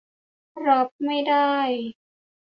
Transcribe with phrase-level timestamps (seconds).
[0.67, 1.51] รับไม่ได้